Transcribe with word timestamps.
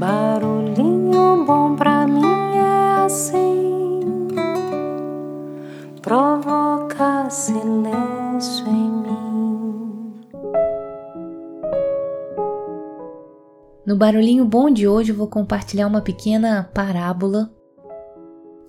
Barulhinho 0.00 1.44
bom 1.44 1.76
pra 1.76 2.06
mim 2.06 2.56
é 2.56 3.04
assim, 3.04 4.00
provoca 6.00 7.28
silêncio 7.28 8.66
em 8.66 8.90
mim. 8.90 10.24
No 13.84 13.94
barulhinho 13.94 14.46
bom 14.46 14.70
de 14.70 14.88
hoje 14.88 15.12
eu 15.12 15.16
vou 15.16 15.28
compartilhar 15.28 15.86
uma 15.86 16.00
pequena 16.00 16.70
parábola 16.72 17.52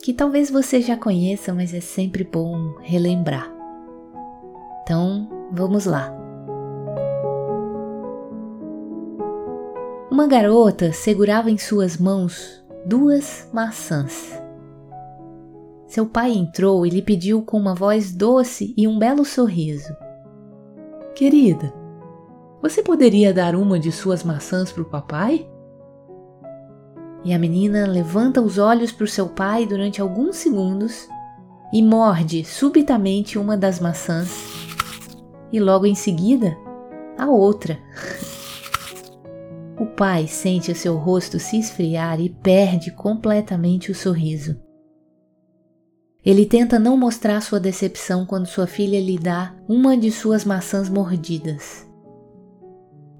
que 0.03 0.13
talvez 0.13 0.51
você 0.51 0.81
já 0.81 0.97
conheça, 0.97 1.53
mas 1.53 1.73
é 1.73 1.79
sempre 1.79 2.25
bom 2.25 2.75
relembrar. 2.81 3.49
Então, 4.83 5.29
vamos 5.49 5.85
lá. 5.85 6.20
Uma 10.11 10.27
garota 10.27 10.91
segurava 10.91 11.49
em 11.49 11.57
suas 11.57 11.95
mãos 11.95 12.61
duas 12.85 13.49
maçãs. 13.53 14.37
Seu 15.87 16.05
pai 16.05 16.33
entrou 16.33 16.85
e 16.85 16.89
lhe 16.89 17.01
pediu 17.01 17.41
com 17.43 17.57
uma 17.57 17.73
voz 17.73 18.13
doce 18.13 18.73
e 18.75 18.85
um 18.89 18.99
belo 18.99 19.23
sorriso: 19.23 19.95
Querida, 21.15 21.73
você 22.61 22.83
poderia 22.83 23.33
dar 23.33 23.55
uma 23.55 23.79
de 23.79 23.89
suas 23.89 24.21
maçãs 24.21 24.69
para 24.69 24.83
o 24.83 24.89
papai? 24.89 25.49
E 27.23 27.33
a 27.33 27.39
menina 27.39 27.87
levanta 27.87 28.41
os 28.41 28.57
olhos 28.57 28.91
para 28.91 29.05
o 29.05 29.07
seu 29.07 29.29
pai 29.29 29.65
durante 29.65 30.01
alguns 30.01 30.35
segundos 30.35 31.07
e 31.71 31.81
morde 31.81 32.43
subitamente 32.43 33.39
uma 33.39 33.55
das 33.55 33.79
maçãs, 33.79 34.29
e 35.53 35.57
logo 35.57 35.85
em 35.85 35.95
seguida 35.95 36.57
a 37.17 37.27
outra. 37.27 37.79
O 39.81 39.85
pai 39.87 40.27
sente 40.27 40.71
o 40.71 40.75
seu 40.75 40.95
rosto 40.95 41.39
se 41.39 41.57
esfriar 41.57 42.21
e 42.21 42.29
perde 42.29 42.91
completamente 42.91 43.89
o 43.89 43.95
sorriso. 43.95 44.55
Ele 46.23 46.45
tenta 46.45 46.77
não 46.77 46.95
mostrar 46.95 47.41
sua 47.41 47.59
decepção 47.59 48.23
quando 48.23 48.45
sua 48.45 48.67
filha 48.67 49.01
lhe 49.01 49.17
dá 49.17 49.55
uma 49.67 49.97
de 49.97 50.11
suas 50.11 50.45
maçãs 50.45 50.87
mordidas. 50.87 51.89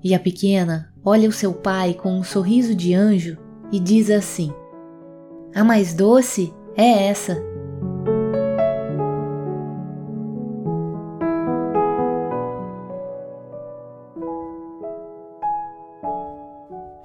E 0.03 0.14
a 0.14 0.20
pequena 0.20 0.94
olha 1.03 1.28
o 1.28 1.31
seu 1.31 1.52
pai 1.52 1.95
com 1.95 2.14
um 2.14 2.23
sorriso 2.23 2.75
de 2.75 2.94
anjo 2.94 3.40
e 3.72 3.80
diz 3.80 4.12
assim: 4.12 4.53
A 5.56 5.64
mais 5.64 5.96
doce 5.96 6.53
é 6.78 7.08
essa. 7.08 7.50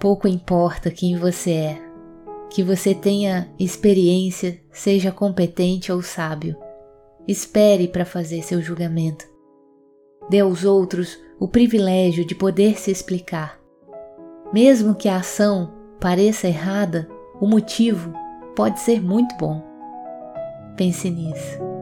Pouco 0.07 0.29
importa 0.29 0.89
quem 0.89 1.17
você 1.17 1.51
é, 1.51 1.83
que 2.49 2.63
você 2.63 2.95
tenha 2.95 3.53
experiência, 3.59 4.57
seja 4.71 5.11
competente 5.11 5.91
ou 5.91 6.01
sábio. 6.01 6.57
Espere 7.27 7.89
para 7.89 8.05
fazer 8.05 8.41
seu 8.43 8.63
julgamento. 8.63 9.25
Dê 10.31 10.39
aos 10.39 10.65
outros 10.65 11.19
o 11.41 11.49
privilégio 11.49 12.25
de 12.25 12.37
poder 12.37 12.79
se 12.79 12.89
explicar. 12.89 13.59
Mesmo 14.53 14.95
que 14.95 15.09
a 15.09 15.17
ação 15.17 15.75
pareça 15.99 16.47
errada, 16.47 17.09
o 17.41 17.47
motivo 17.49 18.13
pode 18.55 18.79
ser 18.79 19.03
muito 19.03 19.37
bom. 19.37 19.61
Pense 20.77 21.11
nisso. 21.11 21.76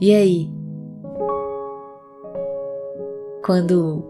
E 0.00 0.14
aí? 0.14 0.48
Quando 3.44 4.04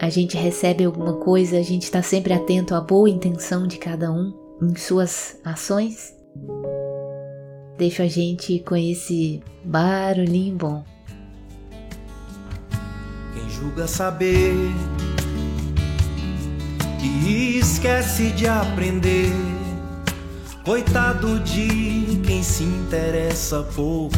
a 0.00 0.08
gente 0.08 0.38
recebe 0.38 0.84
alguma 0.84 1.18
coisa, 1.18 1.58
a 1.58 1.62
gente 1.62 1.82
está 1.82 2.00
sempre 2.00 2.32
atento 2.32 2.74
à 2.74 2.80
boa 2.80 3.10
intenção 3.10 3.66
de 3.66 3.76
cada 3.76 4.10
um 4.10 4.32
em 4.62 4.74
suas 4.74 5.38
ações? 5.44 6.14
Deixa 7.76 8.04
a 8.04 8.08
gente 8.08 8.60
com 8.60 8.74
esse 8.74 9.42
barulhinho 9.62 10.56
bom. 10.56 10.84
Quem 13.34 13.50
julga 13.50 13.86
saber 13.86 14.54
e 17.02 17.58
esquece 17.58 18.30
de 18.30 18.46
aprender. 18.46 19.30
Coitado 20.64 21.38
de 21.40 22.18
quem 22.24 22.42
se 22.42 22.64
interessa 22.64 23.62
pouco 23.74 24.14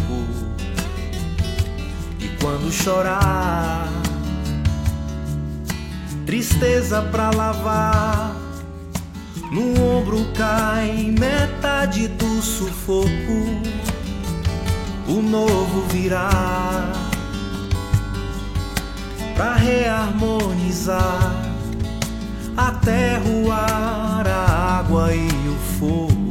quando 2.41 2.70
chorar, 2.72 3.88
tristeza 6.25 7.03
pra 7.03 7.31
lavar, 7.31 8.34
no 9.53 9.81
ombro 9.81 10.25
cai 10.34 11.15
metade 11.19 12.09
do 12.09 12.42
sufoco, 12.42 13.62
o 15.09 15.22
novo 15.22 15.82
virá 15.88 16.92
pra 19.34 19.54
reharmonizar 19.54 21.44
a 22.56 22.70
terra, 22.72 23.28
o 23.28 23.53
ar, 23.53 24.26
a 24.26 24.78
água 24.81 25.15
e 25.15 25.28
o 25.28 25.56
fogo, 25.78 26.31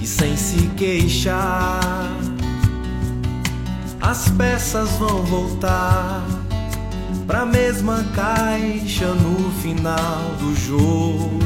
e 0.00 0.06
sem 0.06 0.36
se 0.36 0.68
queixar 0.76 1.79
as 4.00 4.28
peças 4.30 4.90
vão 4.96 5.22
voltar 5.24 6.24
pra 7.26 7.44
mesma 7.44 8.04
caixa 8.14 9.06
no 9.14 9.50
final 9.62 10.36
do 10.38 10.54
jogo. 10.54 11.39